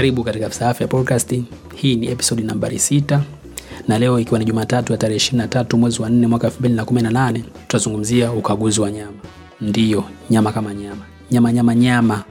Karibu 0.00 0.24
katika 0.24 0.46
Afisa 0.46 0.68
Afya 0.70 0.86
Podcast. 0.88 1.34
Hii 1.74 1.96
ni 1.96 2.06
episodi 2.10 2.42
nambari 2.42 2.78
sita 2.78 3.22
na 3.88 3.98
leo 3.98 4.20
ikiwa 4.20 4.38
ni 4.38 4.44
Jumatatu 4.44 4.92
ya 4.92 4.98
tarehe 4.98 5.18
23 5.18 5.76
mwezi 5.76 6.02
wa 6.02 6.08
4 6.08 6.26
mwaka 6.26 6.48
2018 6.48 7.42
tutazungumzia 7.66 8.32
ukaguzi 8.32 8.80
wa 8.80 8.90
nyama. 8.90 9.12
Ndiyo, 9.60 10.04
nyama 10.30 10.52
kama 10.52 10.74
nyama, 10.74 11.04
nyama 11.30 11.52
nyama 11.52 11.74
nyama. 11.74 12.24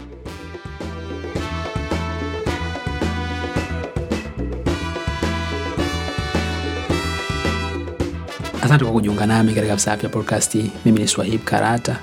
Asante 8.61 8.83
kwa 8.85 8.93
kujiunga 8.93 9.25
nami 9.25 9.53
katika 9.53 9.73
Afisa 9.73 9.93
Afya 9.93 10.09
Podcast. 10.09 10.55
Mimi 10.85 10.99
ni 10.99 11.07
Swahib 11.07 11.43
Karata 11.43 11.99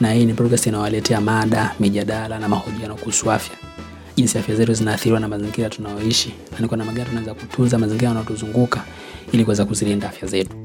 na 0.00 0.12
hii 0.12 0.24
ni 0.26 0.34
podcast 0.34 0.66
inawaletea 0.66 1.20
mada, 1.20 1.74
mijadala 1.80 2.38
na 2.38 2.48
mahojiano 2.48 2.94
kuhusu 2.96 3.32
afya 3.32 3.59
jinsi 4.20 4.38
afya 4.38 4.54
zetu 4.56 4.74
zinaathiriwa 4.74 5.20
na 5.20 5.28
mazingira 5.28 5.68
tunayoishi 5.70 6.32
na 6.52 6.58
ni 6.60 6.68
kwa 6.68 6.76
namna 6.76 6.92
gani 6.92 7.08
tunaweza 7.08 7.34
kutunza 7.34 7.78
mazingira 7.78 8.08
yanayotuzunguka 8.08 8.84
ili 9.32 9.44
kuweza 9.44 9.64
kuzilinda 9.64 10.08
afya 10.08 10.28
zetu. 10.28 10.59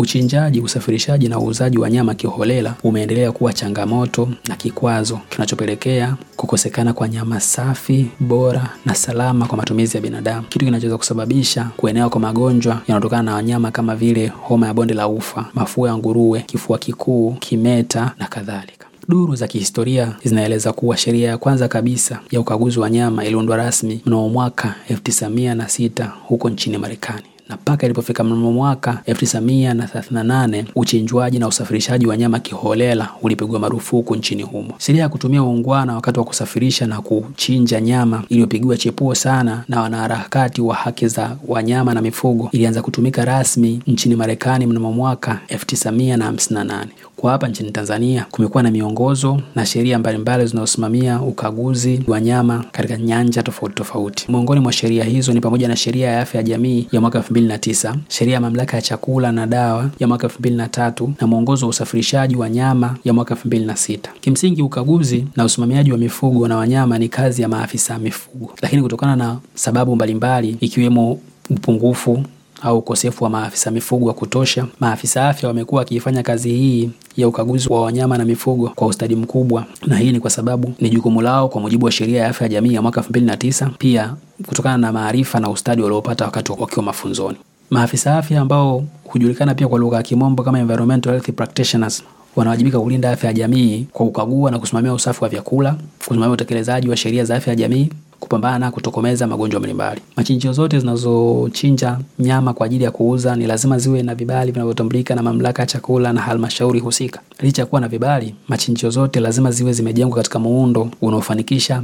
Uchinjaji, 0.00 0.60
usafirishaji 0.60 1.28
na 1.28 1.38
uuzaji 1.40 1.78
wa 1.78 1.90
nyama 1.90 2.14
kiholela 2.14 2.74
umeendelea 2.82 3.32
kuwa 3.32 3.52
changamoto 3.52 4.28
na 4.48 4.56
kikwazo 4.56 5.20
kinachopelekea 5.28 6.16
kukosekana 6.36 6.92
kwa 6.92 7.08
nyama 7.08 7.40
safi, 7.40 8.06
bora 8.20 8.68
na 8.86 8.94
salama 8.94 9.46
kwa 9.46 9.56
matumizi 9.58 9.96
ya 9.96 10.02
binadamu, 10.02 10.46
kitu 10.48 10.64
kinachoweza 10.64 10.98
kusababisha 10.98 11.70
kuenea 11.76 12.08
kwa 12.08 12.20
magonjwa 12.20 12.74
yanayotokana 12.88 13.22
na 13.22 13.34
wanyama 13.34 13.70
kama 13.70 13.96
vile 13.96 14.26
homa 14.26 14.66
ya 14.66 14.74
bonde 14.74 14.94
la 14.94 15.08
ufa, 15.08 15.44
mafua 15.54 15.88
ya 15.88 15.96
nguruwe, 15.96 16.40
kifua 16.40 16.78
kikuu, 16.78 17.32
kimeta 17.40 18.12
na 18.18 18.26
kadhalika. 18.26 18.86
Duru 19.08 19.34
za 19.36 19.46
kihistoria 19.48 20.16
zinaeleza 20.24 20.72
kuwa 20.72 20.96
sheria 20.96 21.28
ya 21.28 21.38
kwanza 21.38 21.68
kabisa 21.68 22.20
ya 22.30 22.40
ukaguzi 22.40 22.78
wa 22.80 22.90
nyama 22.90 23.24
iliundwa 23.24 23.56
rasmi 23.56 24.00
mnamo 24.06 24.28
mwaka 24.28 24.74
1906 24.90 26.08
huko 26.28 26.50
nchini 26.50 26.78
Marekani 26.78 27.26
na 27.48 27.56
mpaka 27.56 27.86
ilipofika 27.86 28.24
mnamo 28.24 28.52
mwaka 28.52 29.02
1938 29.08 30.64
uchinjwaji 30.74 31.38
na 31.38 31.48
usafirishaji 31.48 32.06
wa 32.06 32.16
nyama 32.16 32.38
kiholela 32.38 33.08
ulipigwa 33.22 33.60
marufuku 33.60 34.16
nchini 34.16 34.42
humo. 34.42 34.74
Sheria 34.78 35.02
ya 35.02 35.08
kutumia 35.08 35.42
uungwana 35.42 35.94
wakati 35.94 36.18
wa 36.18 36.24
kusafirisha 36.24 36.86
na 36.86 37.00
kuchinja 37.00 37.80
nyama 37.80 38.22
iliyopigiwa 38.28 38.76
chepuo 38.76 39.14
sana 39.14 39.64
na 39.68 39.80
wanaharakati 39.82 40.60
wa 40.60 40.74
haki 40.74 41.08
za 41.08 41.36
wanyama 41.48 41.94
na 41.94 42.00
mifugo 42.02 42.48
ilianza 42.52 42.82
kutumika 42.82 43.24
rasmi 43.24 43.80
nchini 43.86 44.16
Marekani 44.16 44.66
mnamo 44.66 44.92
mwaka 44.92 45.40
1958. 45.48 46.86
Kwa 47.16 47.32
hapa 47.32 47.48
nchini 47.48 47.70
Tanzania 47.70 48.26
kumekuwa 48.30 48.62
na 48.62 48.70
miongozo 48.70 49.40
na 49.54 49.66
sheria 49.66 49.98
mbalimbali 49.98 50.46
zinazosimamia 50.46 51.20
ukaguzi 51.22 52.00
wa 52.06 52.20
nyama 52.20 52.64
katika 52.72 52.96
nyanja 52.96 53.42
tofauti 53.42 53.74
tofauti. 53.74 54.26
Miongoni 54.28 54.60
mwa 54.60 54.72
sheria 54.72 55.04
hizo 55.04 55.32
ni 55.32 55.40
pamoja 55.40 55.68
na 55.68 55.76
sheria 55.76 56.08
ya 56.10 56.20
afya 56.20 56.38
ya 56.40 56.42
jamii 56.46 56.86
ya 56.92 57.00
mwaka 57.00 57.18
2009, 57.40 57.94
sheria 58.08 58.34
ya 58.34 58.40
mamlaka 58.40 58.76
ya 58.76 58.82
chakula 58.82 59.32
na 59.32 59.46
dawa 59.46 59.90
ya 59.98 60.08
mwaka 60.08 60.26
2003 60.26 61.08
na 61.20 61.26
mwongozo 61.26 61.66
wa 61.66 61.70
usafirishaji 61.70 62.36
wa 62.36 62.50
nyama 62.50 62.96
ya 63.04 63.12
mwaka 63.12 63.34
2006. 63.34 63.98
Kimsingi, 64.20 64.62
ukaguzi 64.62 65.24
na 65.36 65.44
usimamiaji 65.44 65.92
wa 65.92 65.98
mifugo 65.98 66.48
na 66.48 66.56
wanyama 66.56 66.98
ni 66.98 67.08
kazi 67.08 67.42
ya 67.42 67.48
maafisa 67.48 67.98
mifugo, 67.98 68.54
lakini 68.62 68.82
kutokana 68.82 69.16
na 69.16 69.36
sababu 69.54 69.94
mbalimbali 69.96 70.56
ikiwemo 70.60 71.20
upungufu 71.50 72.22
au 72.62 72.78
ukosefu 72.78 73.24
wa 73.24 73.30
maafisa 73.30 73.70
mifugo 73.70 74.06
wa 74.08 74.14
kutosha, 74.14 74.66
maafisa 74.80 75.28
afya 75.28 75.48
wamekuwa 75.48 75.78
wakiifanya 75.78 76.22
kazi 76.22 76.48
hii 76.50 76.90
ya 77.16 77.28
ukaguzi 77.28 77.68
wa 77.72 77.82
wanyama 77.82 78.18
na 78.18 78.24
mifugo 78.24 78.68
kwa 78.74 78.86
ustadi 78.86 79.16
mkubwa, 79.16 79.64
na 79.86 79.96
hii 79.98 80.12
ni 80.12 80.20
kwa 80.20 80.30
sababu 80.30 80.72
ni 80.80 80.90
jukumu 80.90 81.22
lao 81.22 81.48
kwa 81.48 81.60
mujibu 81.60 81.84
wa 81.86 81.92
sheria 81.92 82.20
ya 82.22 82.28
afya 82.28 82.44
ya 82.46 82.48
jamii 82.52 82.74
ya 82.74 82.82
mwaka 82.82 83.00
2009, 83.00 83.70
pia 83.78 84.14
kutokana 84.48 84.78
na 84.78 84.92
maarifa 84.92 85.40
na 85.40 85.50
ustadi 85.50 85.82
waliopata 85.82 86.24
wakati 86.24 86.52
wakiwa 86.52 86.82
mafunzoni. 86.82 87.38
Maafisa 87.70 88.18
afya 88.18 88.40
ambao 88.40 88.84
hujulikana 89.04 89.54
pia 89.54 89.68
kwa 89.68 89.78
lugha 89.78 89.96
ya 89.96 90.02
kimombo 90.02 90.42
kama 90.42 90.58
environmental 90.58 91.12
health 91.12 91.30
practitioners 91.32 92.02
wanawajibika 92.36 92.80
kulinda 92.80 93.10
afya 93.10 93.26
ya 93.30 93.34
jamii 93.34 93.86
kwa 93.92 94.06
kukagua 94.06 94.50
na 94.50 94.58
kusimamia 94.58 94.94
usafi 94.94 95.24
wa 95.24 95.28
vyakula, 95.30 95.76
kusimamia 95.98 96.30
utekelezaji 96.34 96.88
wa 96.88 96.96
sheria 96.96 97.24
za 97.24 97.36
afya 97.36 97.50
ya 97.52 97.56
jamii 97.56 97.90
kupambana 98.20 98.58
na 98.58 98.70
kutokomeza 98.70 99.26
magonjwa 99.26 99.60
mbalimbali. 99.60 100.00
Machinjio 100.16 100.52
zote 100.52 100.80
zinazochinja 100.80 101.98
nyama 102.18 102.52
kwa 102.52 102.66
ajili 102.66 102.84
ya 102.84 102.90
kuuza 102.90 103.36
ni 103.36 103.46
lazima 103.46 103.78
ziwe 103.78 104.02
na 104.02 104.14
vibali 104.14 104.52
vinavyotambulika 104.52 105.14
na 105.14 105.22
mamlaka 105.22 105.62
ya 105.62 105.66
chakula 105.66 106.12
na 106.12 106.20
halmashauri 106.20 106.80
husika. 106.80 107.20
Licha 107.40 107.62
ya 107.62 107.66
kuwa 107.66 107.80
na 107.80 107.88
vibali, 107.88 108.34
machinjio 108.48 108.90
zote 108.90 109.20
lazima 109.20 109.50
ziwe 109.50 109.72
zimejengwa 109.72 110.16
katika 110.16 110.38
muundo 110.38 110.90
unaofanikisha 111.02 111.82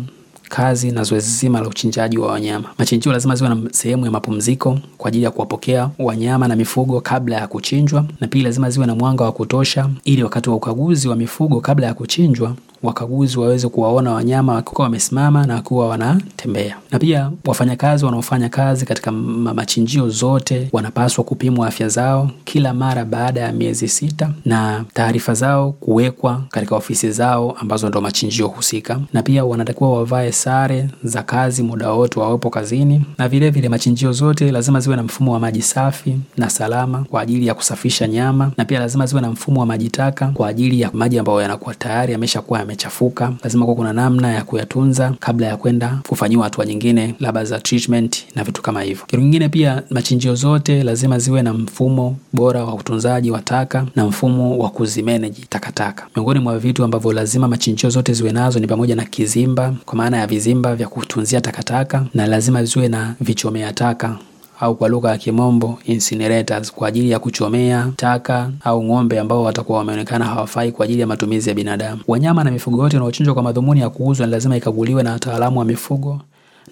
kazi 0.56 0.90
na 0.92 1.02
zoezi 1.02 1.30
zima 1.30 1.60
la 1.60 1.68
uchinjaji 1.68 2.18
wa 2.18 2.28
wanyama. 2.32 2.68
Machinjio 2.78 3.12
lazima 3.12 3.34
ziwe 3.36 3.48
na 3.48 3.56
sehemu 3.72 4.04
ya 4.04 4.10
mapumziko 4.10 4.78
kwa 4.98 5.08
ajili 5.08 5.24
ya 5.24 5.30
kuwapokea 5.30 5.90
wanyama 5.98 6.48
na 6.48 6.56
mifugo 6.56 7.00
kabla 7.00 7.36
ya 7.36 7.46
kuchinjwa, 7.46 8.04
na 8.20 8.26
pia 8.28 8.42
lazima 8.42 8.70
ziwe 8.70 8.86
na 8.86 8.94
mwanga 8.94 9.24
wa 9.24 9.32
kutosha, 9.32 9.90
ili 10.04 10.22
wakati 10.22 10.50
wa 10.50 10.56
ukaguzi 10.56 11.08
wa 11.08 11.16
mifugo 11.16 11.60
kabla 11.60 11.86
ya 11.86 11.94
kuchinjwa 11.94 12.54
wakaguzi 12.84 13.38
waweze 13.38 13.68
kuwaona 13.68 14.10
wanyama 14.12 14.52
wakiwa 14.54 14.82
wamesimama 14.82 15.46
na 15.46 15.54
wakiwa 15.54 15.88
wanatembea. 15.88 16.76
Na 16.90 16.98
pia 16.98 17.30
wafanyakazi 17.44 18.04
wanaofanya 18.04 18.48
kazi 18.48 18.86
katika 18.86 19.12
machinjio 19.12 20.08
zote 20.08 20.68
wanapaswa 20.72 21.24
kupimwa 21.24 21.66
afya 21.68 21.88
zao 21.88 22.30
kila 22.44 22.74
mara 22.74 23.04
baada 23.04 23.40
ya 23.40 23.52
miezi 23.52 23.88
sita 23.88 24.30
na 24.44 24.84
taarifa 24.94 25.34
zao 25.34 25.72
kuwekwa 25.72 26.42
katika 26.50 26.76
ofisi 26.76 27.10
zao 27.12 27.52
ambazo 27.60 27.88
ndo 27.88 28.00
machinjio 28.00 28.46
husika, 28.48 29.00
na 29.12 29.22
pia 29.22 29.44
wanatakiwa 29.44 29.92
wavae 29.98 30.32
sare 30.32 30.88
za 31.04 31.22
kazi 31.22 31.62
muda 31.62 31.90
wote 31.90 32.20
wawepo 32.20 32.50
kazini, 32.50 33.04
na 33.18 33.28
vilevile 33.28 33.50
vile 33.50 33.68
machinjio 33.68 34.12
zote 34.12 34.50
lazima 34.52 34.80
ziwe 34.80 34.96
na 34.96 35.02
mfumo 35.02 35.32
wa 35.32 35.40
maji 35.40 35.62
safi 35.62 36.18
na 36.36 36.50
salama 36.50 37.04
kwa 37.10 37.20
ajili 37.20 37.46
ya 37.46 37.54
kusafisha 37.54 38.08
nyama, 38.08 38.50
na 38.56 38.64
pia 38.64 38.80
lazima 38.80 39.06
ziwe 39.06 39.20
na 39.20 39.30
mfumo 39.30 39.60
wa 39.60 39.66
maji 39.66 39.88
taka 39.88 40.26
kwa 40.26 40.48
ajili 40.48 40.80
ya 40.80 40.90
maji 40.92 41.18
ambayo 41.18 41.42
yanakuwa 41.42 41.74
tayari 41.74 42.12
yameshakuwa 42.12 42.58
yamechafuka. 42.74 43.32
Lazima 43.42 43.64
kuwa 43.64 43.76
kuna 43.76 43.92
namna 43.92 44.32
ya 44.32 44.42
kuyatunza 44.44 45.14
kabla 45.20 45.46
ya 45.46 45.56
kwenda 45.56 45.98
kufanyiwa 46.08 46.44
hatua 46.44 46.66
nyingine, 46.66 47.14
labda 47.20 47.44
za 47.44 47.58
treatment 47.60 48.24
na 48.34 48.44
vitu 48.44 48.62
kama 48.62 48.82
hivyo. 48.82 49.04
Kitu 49.06 49.22
kingine 49.22 49.48
pia, 49.48 49.82
machinjio 49.90 50.34
zote 50.34 50.82
lazima 50.82 51.18
ziwe 51.18 51.42
na 51.42 51.52
mfumo 51.54 52.16
bora 52.32 52.64
wa 52.64 52.74
utunzaji 52.74 53.30
wa 53.30 53.40
taka 53.42 53.86
na 53.96 54.06
mfumo 54.06 54.58
wa 54.58 54.70
kuzimeneji 54.70 55.46
takataka. 55.48 56.06
Miongoni 56.16 56.40
mwa 56.40 56.58
vitu 56.58 56.84
ambavyo 56.84 57.12
lazima 57.12 57.48
machinjio 57.48 57.90
zote 57.90 58.12
ziwe 58.12 58.32
nazo 58.32 58.58
ni 58.58 58.66
pamoja 58.66 58.96
na 58.96 59.04
kizimba, 59.04 59.74
kwa 59.84 59.94
maana 59.94 60.16
ya 60.16 60.26
vizimba 60.26 60.74
vya 60.76 60.88
kutunzia 60.88 61.40
takataka, 61.40 62.06
na 62.14 62.26
lazima 62.26 62.64
ziwe 62.64 62.88
na 62.88 63.14
vichomea 63.20 63.72
taka 63.72 64.16
au 64.60 64.74
kwa 64.74 64.88
lugha 64.88 65.10
ya 65.10 65.18
kimombo 65.18 65.78
incinerators, 65.84 66.72
kwa 66.72 66.88
ajili 66.88 67.10
ya 67.10 67.18
kuchomea 67.18 67.88
taka 67.96 68.50
au 68.64 68.84
ng'ombe 68.84 69.20
ambao 69.20 69.42
watakuwa 69.42 69.78
wameonekana 69.78 70.24
hawafai 70.24 70.72
kwa 70.72 70.84
ajili 70.84 71.00
ya 71.00 71.06
matumizi 71.06 71.48
ya 71.48 71.54
binadamu. 71.54 72.00
Wanyama 72.08 72.44
na 72.44 72.50
mifugo 72.50 72.82
yote 72.82 72.96
inayochinjwa 72.96 73.34
kwa 73.34 73.42
madhumuni 73.42 73.80
ya 73.80 73.90
kuuzwa 73.90 74.26
ni 74.26 74.32
lazima 74.32 74.56
ikaguliwe 74.56 75.02
na 75.02 75.12
wataalamu 75.12 75.58
wa 75.58 75.64
mifugo 75.64 76.20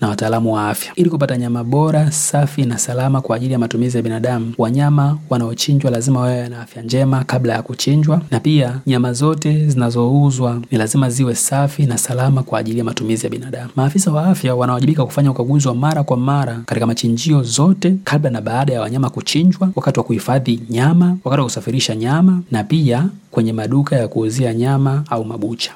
na 0.01 0.09
wataalamu 0.09 0.53
wa 0.55 0.69
afya 0.69 0.93
ili 0.97 1.11
kupata 1.11 1.37
nyama 1.37 1.65
bora, 1.65 2.11
safi 2.11 2.65
na 2.65 2.79
salama 2.79 3.21
kwa 3.21 3.37
ajili 3.37 3.53
ya 3.53 3.59
matumizi 3.59 3.97
ya 3.97 4.03
binadamu. 4.03 4.53
Wanyama 4.59 5.19
wanaochinjwa 5.31 5.91
lazima 5.91 6.21
wawe 6.21 6.49
na 6.49 6.61
afya 6.61 6.83
njema 6.83 7.25
kabla 7.25 7.53
ya 7.53 7.63
kuchinjwa, 7.63 8.21
na 8.31 8.41
pia 8.41 8.79
nyama 8.87 9.13
zote 9.13 9.69
zinazouzwa 9.69 10.61
ni 10.71 10.79
lazima 10.79 11.11
ziwe 11.11 11.35
safi 11.35 11.87
na 11.87 11.99
salama 11.99 12.43
kwa 12.43 12.59
ajili 12.59 12.79
ya 12.79 12.85
matumizi 12.85 13.27
ya 13.27 13.31
binadamu. 13.31 13.71
Maafisa 13.77 14.13
wa 14.13 14.27
afya 14.27 14.55
wanawajibika 14.55 15.05
kufanya 15.05 15.31
ukaguzi 15.31 15.69
wa 15.69 15.75
mara 15.75 16.03
kwa 16.03 16.17
mara 16.17 16.61
katika 16.67 16.87
machinjio 16.87 17.43
zote 17.43 17.95
kabla 18.05 18.31
na 18.31 18.41
baada 18.41 18.73
ya 18.73 18.81
wanyama 18.81 19.11
kuchinjwa, 19.11 19.71
wakati 19.77 19.99
wa 20.01 20.05
kuhifadhi 20.05 20.61
nyama, 20.71 21.07
wakati 21.25 21.41
wa 21.41 21.45
kusafirisha 21.45 21.95
nyama, 21.97 22.41
na 22.51 22.65
pia 22.65 23.07
kwenye 23.31 23.53
maduka 23.53 23.97
ya 23.97 24.09
kuuzia 24.09 24.55
nyama 24.55 25.05
au 25.11 25.25
mabucha. 25.25 25.73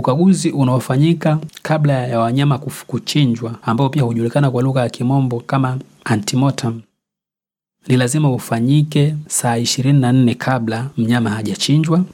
Ukaguzi 0.00 0.50
unaofanyika 0.50 1.38
kabla 1.62 1.92
ya 2.06 2.20
wanyama 2.20 2.58
kuchinjwa, 2.58 3.54
ambao 3.62 3.88
pia 3.88 4.02
hujulikana 4.02 4.50
kwa 4.50 4.62
lugha 4.62 4.80
ya 4.80 4.88
kimombo 4.88 5.40
kama 5.46 5.78
antimotam, 6.04 6.80
ni 7.88 7.96
lazima 7.96 8.32
ufanyike 8.32 9.14
saa 9.28 9.56
ishirini 9.56 10.00
na 10.00 10.12
nne 10.12 10.34
kabla 10.34 10.86
mnyama 10.96 11.30
hajachinjwa, 11.30 12.04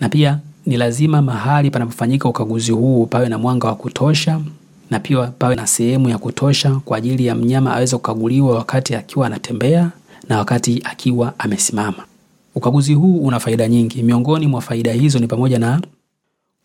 na 0.00 0.08
pia 0.08 0.38
ni 0.66 0.76
lazima 0.76 1.22
mahali 1.22 1.70
panapofanyika 1.70 2.28
ukaguzi 2.28 2.72
huu 2.72 3.06
pawe 3.06 3.28
na 3.28 3.38
mwanga 3.38 3.66
wa 3.68 3.74
kutosha, 3.74 4.40
na 4.90 5.00
pia 5.00 5.26
pawe 5.26 5.56
na 5.56 5.66
sehemu 5.66 6.08
ya 6.08 6.18
kutosha 6.18 6.74
kwa 6.84 6.96
ajili 6.98 7.26
ya 7.26 7.34
mnyama 7.34 7.74
aweze 7.76 7.96
kukaguliwa 7.96 8.54
wakati 8.54 8.94
akiwa 8.94 9.26
anatembea 9.26 9.90
na 10.28 10.38
wakati 10.38 10.80
akiwa 10.84 11.34
amesimama. 11.38 12.04
Ukaguzi 12.54 12.94
huu 12.94 13.16
una 13.18 13.40
faida 13.40 13.68
nyingi. 13.68 14.02
Miongoni 14.02 14.46
mwa 14.46 14.60
faida 14.60 14.92
hizo 14.92 15.18
ni 15.18 15.26
pamoja 15.26 15.58
na 15.58 15.80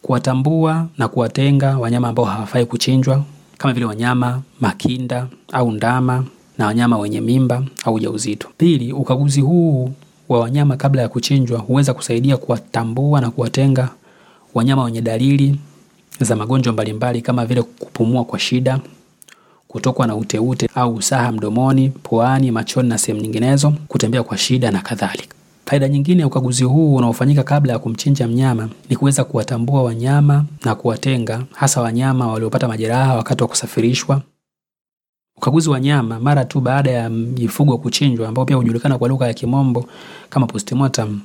kuwatambua 0.01 0.88
na 0.98 1.07
kuwatenga 1.07 1.77
wanyama 1.77 2.07
ambao 2.07 2.25
hawafai 2.25 2.65
kuchinjwa 2.65 3.24
kama 3.57 3.74
vile 3.74 3.86
wanyama 3.86 4.42
makinda 4.59 5.27
au 5.51 5.71
ndama 5.71 6.25
na 6.57 6.65
wanyama 6.65 6.98
wenye 6.98 7.21
mimba 7.21 7.63
au 7.86 7.94
ujauzito. 7.94 8.48
Pili, 8.57 8.94
ukaguzi 8.94 9.42
huu 9.42 9.92
wa 10.30 10.39
wanyama 10.39 10.77
kabla 10.77 11.01
ya 11.01 11.09
kuchinjwa 11.09 11.59
huweza 11.59 11.94
kusaidia 11.94 12.38
kuwatambua 12.38 13.21
na 13.21 13.31
kuwatenga 13.31 13.89
wanyama 14.53 14.83
wenye 14.83 15.01
dalili 15.01 15.59
za 16.21 16.36
magonjwa 16.36 16.74
mbalimbali 16.74 17.21
kama 17.21 17.45
vile 17.45 17.62
kupumua 17.62 18.24
kwa 18.25 18.39
shida, 18.39 18.80
kutokwa 19.68 20.07
na 20.07 20.15
uteute 20.15 20.69
au 20.75 20.95
usaha 20.95 21.31
mdomoni, 21.31 21.89
puani, 21.89 22.51
machoni 22.51 22.89
na 22.89 22.97
sehemu 22.97 23.21
nyinginezo, 23.21 23.74
kutembea 23.88 24.24
kwa 24.24 24.38
shida 24.38 24.71
na 24.71 24.80
kadhalika. 24.80 25.36
Faida 25.66 25.88
nyingine 25.90 26.22
ya 26.22 26.28
ukaguzi 26.28 26.63
huu 26.63 26.96
unaofanyika 26.96 27.44
kabla 27.44 27.74
ya 27.74 27.80
kumchinja 27.80 28.28
mnyama 28.28 28.69
ni 28.90 28.96
kuweza 28.96 29.24
kuwatambua 29.24 29.84
wanyama 29.84 30.46
na 30.66 30.75
kuwatenga, 30.75 31.44
hasa 31.54 31.81
wanyama 31.81 32.28
waliopata 32.28 32.68
majeraha 32.68 33.16
wakati 33.16 33.44
wa 33.44 33.50
kusafirishwa. 33.50 34.22
Ukaguzi 35.38 35.69
wa 35.69 35.80
nyama 35.80 36.19
mara 36.19 36.46
tu 36.46 36.62
baada 36.62 36.92
ya 36.92 37.10
mifugo 37.10 37.78
kuchinjwa, 37.78 38.28
ambao 38.28 38.46
pia 38.46 38.56
hujulikana 38.56 38.98
kwa 38.98 39.08
lugha 39.10 39.28
ya 39.28 39.34
Kimombo 39.34 39.86
kama 40.30 40.48
postmortem, 40.48 41.19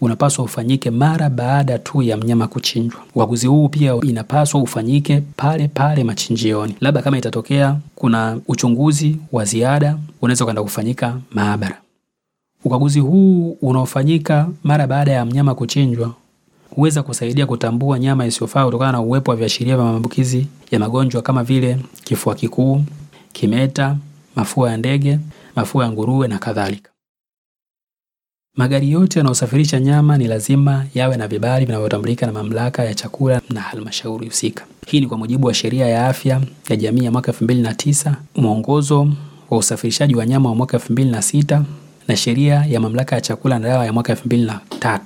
unapaswa 0.00 0.44
ufanyike 0.44 0.90
mara 0.90 1.30
baada 1.30 1.78
tu 1.78 2.02
ya 2.02 2.16
mnyama 2.16 2.48
kuchinjwa. 2.48 3.00
Ukaguzi 3.14 3.46
huu 3.46 3.68
pia 3.68 3.94
inapaswa 4.02 4.60
ufanyike 4.62 5.22
pale 5.36 5.68
pale 5.68 6.04
machinjioni. 6.04 6.76
Labda 6.80 7.02
kama 7.02 7.18
itatokea 7.18 7.76
kuna 7.94 8.38
uchunguzi 8.48 9.16
wa 9.32 9.44
ziada, 9.44 9.98
unaweza 10.22 10.44
ukaenda 10.44 10.62
kufanyika 10.62 11.18
maabara. 11.30 11.78
Ukaguzi 12.64 13.00
huu 13.00 13.50
unaofanyika 13.62 14.48
mara 14.64 14.86
baada 14.86 15.12
ya 15.12 15.24
mnyama 15.24 15.54
kuchinjwa 15.54 16.14
huweza 16.70 17.02
kusaidia 17.02 17.46
kutambua 17.46 17.98
nyama 17.98 18.26
isiyofaa 18.26 18.64
kutokana 18.64 18.92
na 18.92 19.00
uwepo 19.00 19.30
wa 19.30 19.36
viashiria 19.36 19.76
vya 19.76 19.84
maambukizi 19.84 20.46
ya 20.70 20.78
magonjwa 20.78 21.22
kama 21.22 21.44
vile 21.44 21.78
kifua 22.04 22.34
kikuu, 22.34 22.84
kimeta, 23.32 23.96
mafua 24.36 24.70
ya 24.70 24.76
ndege, 24.76 25.18
mafua 25.56 25.84
ya 25.84 25.90
nguruwe 25.92 26.28
na 26.28 26.38
kadhalika. 26.38 26.90
Magari 28.56 28.90
yote 28.90 29.18
yanayosafirisha 29.18 29.80
nyama 29.80 30.18
ni 30.18 30.26
lazima 30.26 30.86
yawe 30.94 31.16
na 31.16 31.28
vibali 31.28 31.66
vinavyotambulika 31.66 32.26
na 32.26 32.32
Mamlaka 32.32 32.84
ya 32.84 32.94
Chakula 32.94 33.40
na 33.50 33.60
halmashauri 33.60 34.26
husika. 34.26 34.64
Hii 34.86 35.00
ni 35.00 35.06
kwa 35.06 35.18
mujibu 35.18 35.46
wa 35.46 35.54
Sheria 35.54 35.86
ya 35.86 36.08
Afya 36.08 36.40
ya 36.68 36.76
Jamii 36.76 37.04
ya 37.04 37.10
mwaka 37.12 37.32
2009, 37.32 38.14
Mwongozo 38.36 39.08
wa 39.50 39.58
Usafirishaji 39.58 40.14
wa 40.14 40.26
Nyama 40.26 40.48
wa 40.48 40.54
mwaka 40.54 40.76
2006 40.78 41.62
na 42.08 42.16
Sheria 42.16 42.64
ya 42.68 42.80
Mamlaka 42.80 43.14
ya 43.16 43.20
Chakula 43.20 43.58
na 43.58 43.68
Dawa 43.68 43.86
ya 43.86 43.92
mwaka 43.92 44.12
2003. 44.14 44.98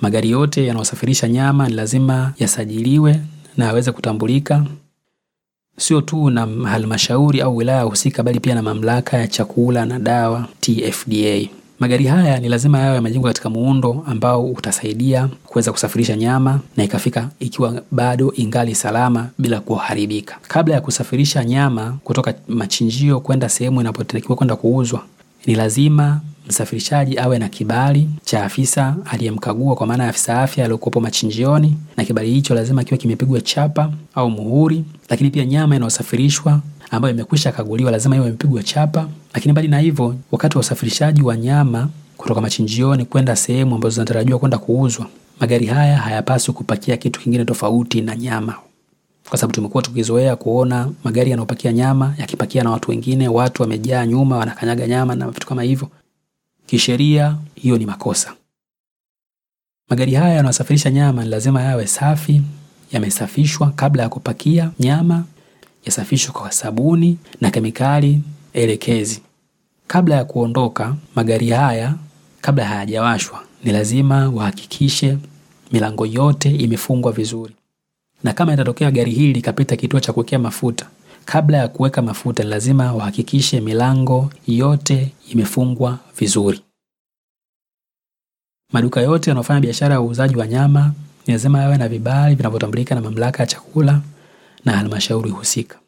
Magari 0.00 0.30
yote 0.30 0.66
yanayosafirisha 0.66 1.28
nyama 1.28 1.68
ni 1.68 1.74
lazima 1.74 2.32
yasajiliwe 2.38 3.20
na 3.56 3.64
yaweze 3.64 3.92
kutambulika 3.92 4.64
sio 5.76 6.00
tu 6.00 6.30
na 6.30 6.46
halmashauri 6.46 7.40
au 7.40 7.56
wilaya 7.56 7.82
husika, 7.82 8.22
bali 8.22 8.40
pia 8.40 8.54
na 8.54 8.62
Mamlaka 8.62 9.16
ya 9.18 9.28
Chakula 9.28 9.86
na 9.86 9.98
Dawa 9.98 10.46
TFDA. 10.60 11.48
Magari 11.78 12.06
haya 12.06 12.40
ni 12.40 12.48
lazima 12.48 12.78
yawe 12.78 12.94
yamejengwa 12.94 13.30
katika 13.30 13.50
muundo 13.50 14.04
ambao 14.06 14.44
utasaidia 14.46 15.28
kuweza 15.46 15.72
kusafirisha 15.72 16.16
nyama 16.16 16.60
na 16.76 16.84
ikafika 16.84 17.28
ikiwa 17.40 17.82
bado 17.90 18.32
ingali 18.36 18.74
salama 18.74 19.28
bila 19.38 19.60
kuharibika. 19.60 20.36
Kabla 20.48 20.74
ya 20.74 20.80
kusafirisha 20.80 21.44
nyama 21.44 21.98
kutoka 22.04 22.34
machinjio 22.48 23.20
kwenda 23.20 23.48
sehemu 23.48 23.80
inapotakiwa 23.80 24.36
kwenda 24.36 24.56
kuuzwa, 24.56 25.02
ni 25.46 25.54
lazima 25.54 26.20
msafirishaji 26.48 27.18
awe 27.18 27.38
na 27.38 27.48
kibali 27.48 28.08
cha 28.24 28.44
afisa 28.44 28.96
aliyemkagua, 29.04 29.74
kwa 29.74 29.86
maana 29.86 30.04
ya 30.04 30.10
afisa 30.10 30.42
afya 30.42 30.64
aliyokuwepo 30.64 31.00
machinjioni, 31.00 31.76
na 31.96 32.04
kibali 32.04 32.30
hicho 32.30 32.54
lazima 32.54 32.84
kiwe 32.84 32.98
kimepigwa 32.98 33.40
chapa 33.40 33.92
au 34.14 34.30
muhuri. 34.30 34.84
Lakini 35.08 35.30
pia 35.30 35.44
nyama 35.46 35.76
inayosafirishwa 35.76 36.60
ambayo 36.90 37.14
imekwisha 37.14 37.52
kaguliwa 37.52 37.90
lazima 37.90 38.16
iwe 38.16 38.26
imepigwa 38.26 38.62
chapa. 38.62 39.08
Lakini 39.34 39.52
mbali 39.52 39.68
na 39.68 39.78
hivyo, 39.78 40.14
wakati 40.32 40.56
wa 40.56 40.60
usafirishaji 40.60 41.22
wa 41.22 41.36
nyama 41.36 41.88
kutoka 42.16 42.40
machinjioni 42.40 43.04
kwenda 43.04 43.36
sehemu 43.36 43.74
ambazo 43.74 43.94
zinatarajiwa 43.94 44.38
kwenda 44.38 44.58
kuuzwa, 44.58 45.06
magari 45.40 45.66
haya 45.66 45.96
hayapaswi 45.96 46.54
kupakia 46.54 46.96
kitu 46.96 47.20
kingine 47.20 47.44
tofauti 47.44 48.00
na 48.00 48.16
nyama, 48.16 48.54
kwa 49.28 49.38
sababu 49.38 49.54
tumekuwa 49.54 49.82
tukizoea 49.82 50.36
kuona 50.36 50.88
magari 51.04 51.30
yanayopakia 51.30 51.72
nyama 51.72 52.14
yakipakia 52.18 52.62
na 52.62 52.70
watu 52.70 52.90
wengine, 52.90 53.28
watu 53.28 53.62
wamejaa 53.62 54.06
nyuma 54.06 54.36
wanakanyaga 54.36 54.86
nyama 54.86 55.14
na 55.14 55.28
vitu 55.30 55.46
kama 55.46 55.62
hivyo. 55.62 55.88
Kisheria 56.68 57.36
hiyo 57.54 57.78
ni 57.78 57.86
makosa. 57.86 58.34
Magari 59.90 60.14
haya 60.14 60.34
yanayosafirisha 60.34 60.90
nyama 60.90 61.24
ni 61.24 61.30
lazima 61.30 61.62
yawe 61.62 61.86
safi, 61.86 62.42
yamesafishwa 62.92 63.70
kabla 63.70 64.02
ya 64.02 64.08
kupakia 64.08 64.70
nyama, 64.80 65.24
yasafishwe 65.84 66.32
kwa 66.32 66.52
sabuni 66.52 67.18
na 67.40 67.50
kemikali 67.50 68.20
elekezi. 68.52 69.22
Kabla 69.86 70.14
ya 70.16 70.24
kuondoka, 70.24 70.96
magari 71.14 71.50
haya 71.50 71.94
kabla 72.40 72.64
hayajawashwa, 72.64 73.44
ni 73.64 73.72
lazima 73.72 74.28
wahakikishe 74.28 75.18
milango 75.72 76.06
yote 76.06 76.50
imefungwa 76.50 77.12
vizuri, 77.12 77.54
na 78.24 78.32
kama 78.32 78.54
itatokea 78.54 78.90
gari 78.90 79.10
hili 79.12 79.32
likapita 79.32 79.76
kituo 79.76 80.00
cha 80.00 80.12
kuwekea 80.12 80.38
mafuta, 80.38 80.86
kabla 81.32 81.58
ya 81.58 81.68
kuweka 81.68 82.02
mafuta 82.02 82.42
ni 82.44 82.50
lazima 82.50 82.92
wahakikishe 82.94 83.60
milango 83.60 84.30
yote 84.46 85.12
imefungwa 85.32 85.98
vizuri. 86.18 86.60
Maduka 88.72 89.00
yote 89.00 89.30
yanayofanya 89.30 89.60
biashara 89.60 89.94
ya 89.94 90.00
uuzaji 90.00 90.36
wa 90.36 90.46
nyama 90.46 90.92
ni 91.26 91.32
lazima 91.32 91.58
yawe 91.60 91.76
na 91.78 91.88
vibali 91.88 92.34
vinavyotambulika 92.34 92.94
na 92.94 93.00
Mamlaka 93.00 93.42
ya 93.42 93.46
Chakula 93.46 94.00
na 94.64 94.72
halmashauri 94.72 95.30
husika. 95.30 95.78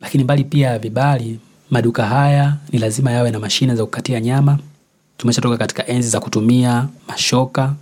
Lakini 0.00 0.24
mbali 0.24 0.44
pia 0.44 0.70
ya 0.70 0.78
vibali, 0.78 1.40
maduka 1.70 2.06
haya 2.06 2.56
ni 2.72 2.78
lazima 2.78 3.10
yawe 3.10 3.30
na 3.30 3.38
mashine 3.38 3.74
za 3.74 3.84
kukatia 3.84 4.20
nyama. 4.20 4.58
Tumeshatoka 5.16 5.56
katika 5.56 5.86
enzi 5.86 6.08
za 6.08 6.20
kutumia 6.20 6.88
mashoka 7.08 7.74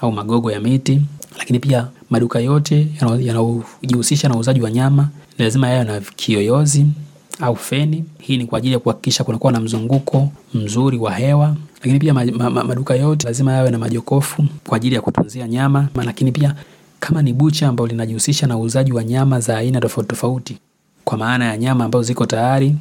au 0.00 0.12
magogo 0.12 0.50
ya 0.52 0.60
miti, 0.60 1.02
lakini 1.38 1.58
pia 1.58 1.88
maduka 2.10 2.40
yote 2.40 2.88
yanayojihusisha 3.20 4.28
na 4.28 4.36
uuzaji 4.36 4.60
wa 4.60 4.70
nyama 4.70 5.08
lazima 5.38 5.68
yawe 5.68 5.84
na 5.84 6.00
kiyoyozi 6.00 6.86
au 7.40 7.56
feni. 7.56 8.04
Hii 8.18 8.36
ni 8.36 8.46
kwa 8.46 8.58
ajili 8.58 8.72
ya 8.72 8.78
kuhakikisha 8.78 9.24
kunakuwa 9.24 9.52
na 9.52 9.60
mzunguko 9.60 10.28
mzuri 10.54 10.98
wa 10.98 11.14
hewa. 11.14 11.56
Lakini 11.74 11.98
pia 11.98 12.14
ma, 12.14 12.24
ma, 12.24 12.50
ma, 12.50 12.64
maduka 12.64 12.94
yote 12.94 13.26
lazima 13.26 13.52
yawe 13.52 13.70
na 13.70 13.78
majokofu 13.78 14.44
kwa 14.66 14.76
ajili 14.76 14.94
ya 14.94 15.00
kutunzia 15.00 15.48
nyama. 15.48 15.88
Lakini 16.04 16.32
pia 16.32 16.54
kama 17.00 17.22
ni 17.22 17.32
bucha 17.32 17.68
ambalo 17.68 17.86
linajihusisha 17.88 18.46
na 18.46 18.56
uuzaji 18.58 18.92
wa 18.92 19.04
nyama 19.04 19.40
za 19.40 19.56
aina 19.58 19.80
tofauti 19.80 20.08
tofauti, 20.08 20.58
kwa 21.04 21.18
maana 21.18 21.44
ya 21.44 21.56
nyama 21.56 21.84
ambazo 21.84 22.02
ziko 22.02 22.26
tayari 22.26 22.76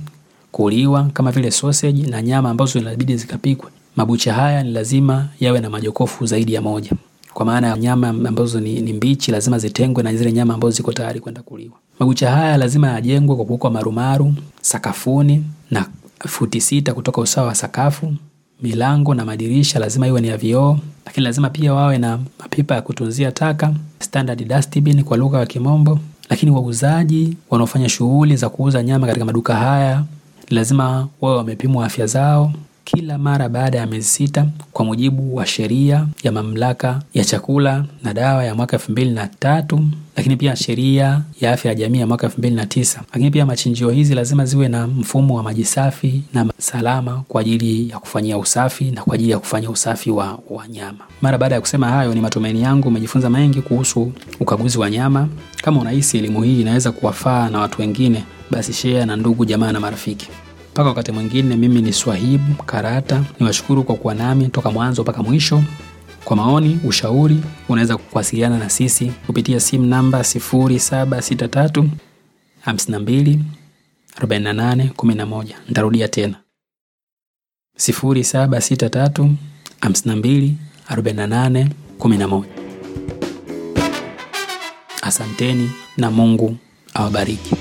kuliwa 0.51 1.03
kama 1.13 1.31
vile 1.31 1.51
sausage 1.51 2.07
na 2.07 2.21
nyama 2.21 2.49
ambazo 2.49 2.79
inabidi 2.79 3.17
zikapikwe, 3.17 3.69
mabucha 3.95 4.33
haya 4.33 4.63
ni 4.63 4.71
lazima 4.71 5.27
yawe 5.39 5.59
na 5.59 5.69
majokofu 5.69 6.25
zaidi 6.25 6.53
ya 6.53 6.61
moja 6.61 6.91
kwa 7.35 7.45
maana 7.45 7.67
ya 7.67 7.77
nyama 7.77 8.07
ambazo 8.09 8.59
ni, 8.59 8.81
ni 8.81 8.93
mbichi 8.93 9.31
lazima 9.31 9.59
zitengwe 9.59 10.03
na 10.03 10.15
zile 10.15 10.31
nyama 10.31 10.53
ambazo 10.53 10.71
ziko 10.71 10.93
tayari 10.93 11.19
kwenda 11.19 11.41
kuliwa. 11.41 11.73
Mabucha 11.99 12.31
haya 12.31 12.57
lazima 12.57 12.87
yajengwe 12.87 13.35
kwa 13.35 13.45
kuwekwa 13.45 13.71
marumaru 13.71 14.33
sakafuni 14.61 15.43
na 15.71 15.85
futi 16.27 16.61
sita 16.61 16.93
kutoka 16.93 17.21
usawa 17.21 17.47
wa 17.47 17.55
sakafu. 17.55 18.13
Milango 18.61 19.13
na 19.15 19.25
madirisha 19.25 19.79
lazima 19.79 20.07
iwe 20.07 20.21
ni 20.21 20.27
ya 20.27 20.37
vioo, 20.37 20.77
lakini 21.05 21.23
lazima 21.23 21.49
pia 21.49 21.73
wawe 21.73 21.97
na 21.97 22.19
mapipa 22.39 22.75
ya 22.75 22.81
kutunzia 22.81 23.31
taka, 23.31 23.73
standard 23.99 24.47
dustbin 24.47 25.03
kwa 25.03 25.17
lugha 25.17 25.39
ya 25.39 25.45
Kimombo. 25.45 25.99
Lakini 26.29 26.51
wauzaji 26.51 27.37
wanaofanya 27.49 27.89
shughuli 27.89 28.35
za 28.35 28.49
kuuza 28.49 28.83
nyama 28.83 29.07
katika 29.07 29.25
maduka 29.25 29.55
haya 29.55 30.03
lazima 30.49 31.07
wawe 31.21 31.37
wamepimwa 31.37 31.85
afya 31.85 32.07
zao 32.07 32.53
kila 32.85 33.17
mara 33.17 33.49
baada 33.49 33.77
ya 33.77 33.87
miezi 33.87 34.07
sita 34.07 34.45
kwa 34.71 34.85
mujibu 34.85 35.35
wa 35.35 35.45
sheria 35.45 36.07
ya 36.23 36.31
mamlaka 36.31 37.01
ya 37.13 37.25
chakula 37.25 37.85
na 38.03 38.13
dawa 38.13 38.43
ya 38.45 38.55
mwaka 38.55 38.77
elfu 38.77 38.91
mbili 38.91 39.11
na 39.11 39.27
tatu 39.27 39.79
lakini 40.17 40.35
pia 40.37 40.55
sheria 40.55 41.21
ya 41.41 41.51
afya 41.53 41.71
ya 41.71 41.75
jamii 41.75 41.99
ya 41.99 42.07
mwaka 42.07 42.27
elfu 42.27 42.37
mbili 42.39 42.55
na 42.55 42.65
tisa 42.65 43.01
lakini 43.13 43.31
pia 43.31 43.45
machinjio 43.45 43.89
hizi 43.89 44.15
lazima 44.15 44.45
ziwe 44.45 44.67
na 44.67 44.87
mfumo 44.87 45.35
wa 45.35 45.43
maji 45.43 45.65
safi 45.65 46.23
na 46.33 46.45
salama 46.57 47.23
kwa 47.27 47.41
ajili 47.41 47.89
ya 47.89 47.99
kufanyia 47.99 48.37
usafi 48.37 48.91
na 48.91 49.03
kwa 49.03 49.15
ajili 49.15 49.31
ya 49.31 49.39
kufanya 49.39 49.69
usafi 49.69 50.11
wa, 50.11 50.39
wanyama. 50.49 50.99
Mara 51.21 51.37
baada 51.37 51.55
ya 51.55 51.61
kusema 51.61 51.89
hayo, 51.89 52.13
ni 52.13 52.21
matumaini 52.21 52.61
yangu 52.61 52.87
umejifunza 52.87 53.29
mengi 53.29 53.61
kuhusu 53.61 54.11
ukaguzi 54.39 54.77
wa 54.77 54.89
nyama. 54.89 55.27
Kama 55.61 55.81
unahisi 55.81 56.17
elimu 56.17 56.43
hii 56.43 56.61
inaweza 56.61 56.91
kuwafaa 56.91 57.49
na 57.49 57.59
watu 57.59 57.81
wengine, 57.81 58.23
basi 58.51 58.73
share 58.73 59.05
na 59.05 59.15
ndugu 59.15 59.45
jamaa 59.45 59.71
na 59.71 59.79
marafiki. 59.79 60.27
Mpaka 60.75 60.89
wakati 60.89 61.11
mwingine, 61.11 61.55
mimi 61.55 61.81
ni 61.81 61.93
Swahibu 61.93 62.63
Karata, 62.63 63.23
niwashukuru 63.39 63.83
kwa 63.83 63.95
kuwa 63.95 64.13
nami 64.15 64.47
toka 64.49 64.71
mwanzo 64.71 65.01
mpaka 65.01 65.23
mwisho. 65.23 65.63
Kwa 66.25 66.35
maoni, 66.35 66.79
ushauri, 66.85 67.41
unaweza 67.69 67.97
kuwasiliana 67.97 68.57
na 68.57 68.69
sisi 68.69 69.11
kupitia 69.25 69.59
simu 69.59 69.85
namba 69.85 70.19
0763 70.19 71.87
52 72.67 73.39
48 74.21 74.89
11. 74.89 75.45
Nitarudia 75.67 76.07
tena 76.07 76.35
0763 77.77 79.29
52 79.81 80.51
48 80.91 81.67
11. 81.99 82.43
Asanteni 85.01 85.71
na 85.97 86.11
Mungu 86.11 86.57
awabariki. 86.93 87.55